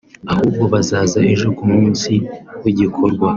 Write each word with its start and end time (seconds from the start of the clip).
ahubwo 0.31 0.63
bazaza 0.73 1.19
ejo 1.33 1.47
ku 1.57 1.65
munsi 1.73 2.11
w’igikorwa 2.63 3.27